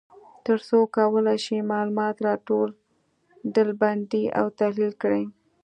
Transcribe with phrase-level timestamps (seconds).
[0.45, 2.69] تر څو وکولای شي معلومات را ټول،
[3.53, 5.23] ډلبندي او تحلیل کړي.